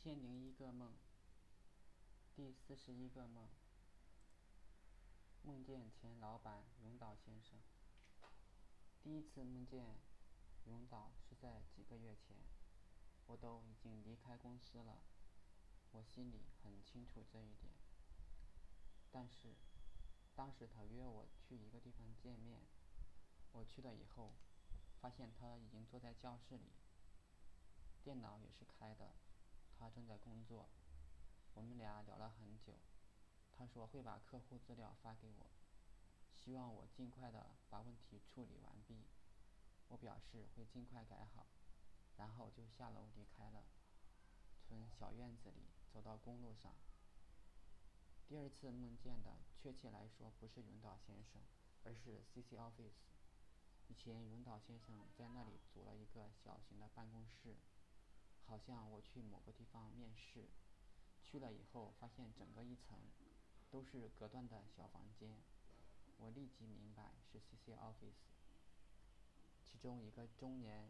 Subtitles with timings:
[0.00, 0.92] 千零一个梦，
[2.36, 3.48] 第四十一个梦，
[5.42, 7.58] 梦见前老板永岛先生。
[9.02, 9.96] 第一次梦见
[10.66, 12.36] 永岛是在几个月前，
[13.26, 15.02] 我都已经离开公司了，
[15.90, 17.72] 我心里很清楚这一点。
[19.10, 19.56] 但是，
[20.36, 22.60] 当时他约我去一个地方见面，
[23.50, 24.34] 我去了以后，
[25.00, 26.70] 发现他已经坐在教室里，
[28.04, 29.10] 电脑也是开的。
[29.78, 30.68] 他正在工作，
[31.54, 32.80] 我们俩聊了很久。
[33.52, 35.50] 他说会把客户资料发给我，
[36.34, 39.06] 希望我尽快的把问题处理完毕。
[39.86, 41.46] 我表示会尽快改好，
[42.16, 43.64] 然后就下楼离开了。
[44.60, 46.74] 从小院子里走到公路上。
[48.26, 51.40] 第二次梦见的，确切来说不是永岛先生，
[51.84, 53.06] 而是 CC Office。
[53.86, 57.56] 以前永岛先生在那里组了一个小型的办公室。
[58.48, 60.48] 好像我去某个地方面试，
[61.22, 62.98] 去了以后发现整个一层
[63.70, 65.36] 都是隔断的小房间，
[66.16, 68.24] 我立即明白是 CC Office。
[69.66, 70.88] 其中一个中年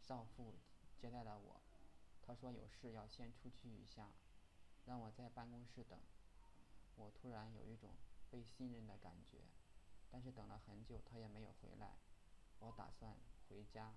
[0.00, 0.56] 少妇
[1.00, 1.60] 接待了我，
[2.20, 4.10] 她说有事要先出去一下，
[4.84, 6.00] 让我在办公室等。
[6.96, 7.94] 我突然有一种
[8.28, 9.38] 被信任的感觉，
[10.10, 12.00] 但是等了很久她也没有回来，
[12.58, 13.16] 我打算
[13.48, 13.94] 回家，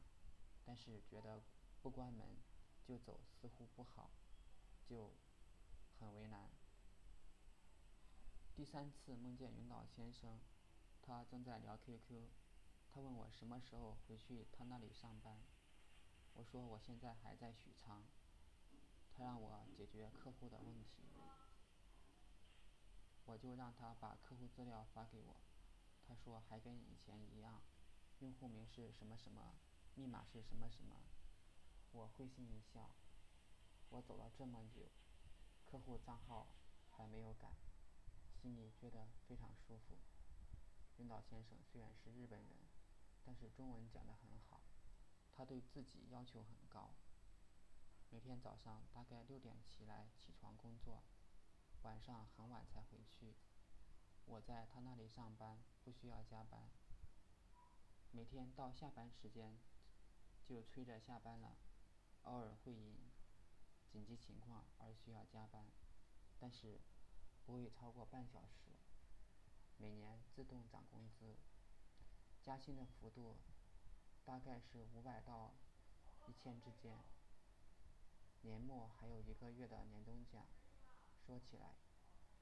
[0.64, 1.42] 但是觉得
[1.82, 2.28] 不关门。
[2.88, 4.12] 就走似乎不好，
[4.86, 5.14] 就
[6.00, 6.50] 很为难。
[8.56, 10.40] 第三次梦见云岛先生，
[11.02, 12.28] 他正在聊 QQ，
[12.90, 15.42] 他问我什么时候回去他那里上班，
[16.34, 18.04] 我说我现在还在许昌。
[19.14, 21.04] 他让我解决客户的问题，
[23.26, 25.36] 我就让他把客户资料发给我，
[26.08, 27.62] 他说还跟以前一样，
[28.20, 29.56] 用户名是什么什么，
[29.96, 31.11] 密码是什么什么。
[31.92, 32.96] 我会心一笑，
[33.90, 34.90] 我走了这么久，
[35.66, 36.48] 客户账号
[36.90, 37.50] 还没有改，
[38.42, 39.98] 心里觉得非常舒服。
[40.98, 42.50] 领导先生虽然是日本人，
[43.26, 44.62] 但是中文讲得很好，
[45.34, 46.92] 他对自己要求很高。
[48.10, 51.04] 每天早上大概六点起来起床工作，
[51.84, 53.36] 晚上很晚才回去。
[54.26, 56.70] 我在他那里上班不需要加班，
[58.12, 59.58] 每天到下班时间
[60.46, 61.58] 就催着下班了。
[62.24, 62.96] 偶尔会因
[63.90, 65.66] 紧急情况而需要加班，
[66.40, 66.80] 但是
[67.46, 68.72] 不会超过半小时。
[69.78, 71.36] 每年自动涨工资，
[72.42, 73.38] 加薪的幅度
[74.24, 75.56] 大概是五百到
[76.28, 77.04] 一千之间。
[78.42, 80.46] 年末还有一个月的年终奖，
[81.26, 81.76] 说起来，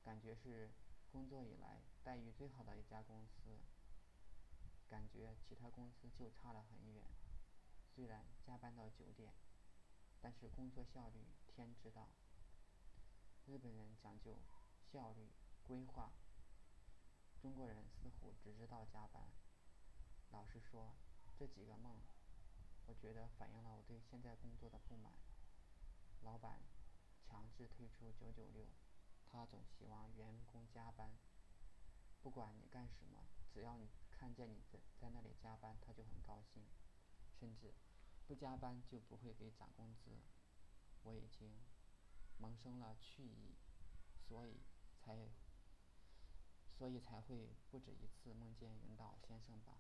[0.03, 0.71] 感觉是
[1.11, 3.57] 工作以来待遇最好的一家公司。
[4.87, 7.05] 感觉其他公司就差了很远，
[7.95, 9.33] 虽然加班到九点。
[10.21, 12.09] 但是工作效率天知道。
[13.45, 14.37] 日本人讲究
[14.91, 15.29] 效率、
[15.63, 16.11] 规划，
[17.41, 19.29] 中国人似乎只知道加班。
[20.31, 20.93] 老实说，
[21.37, 21.97] 这几个梦，
[22.85, 25.13] 我觉得反映了我对现在工作的不满。
[26.21, 26.59] 老板
[27.27, 28.67] 强制推出九九六，
[29.25, 31.17] 他总希望员工加班。
[32.21, 36.63] 不管你干什么，只要你看见你在在那里加班，他就很高兴，
[37.39, 37.73] 甚至。
[38.29, 40.11] 不加班就不会给涨工资，
[41.01, 41.51] 我已经
[42.37, 43.55] 萌生了去意，
[44.27, 44.61] 所以
[44.99, 45.31] 才，
[46.77, 49.79] 所以才会不止一次梦见云岛先生吧。